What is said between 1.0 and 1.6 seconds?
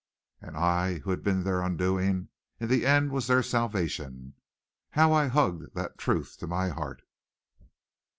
had been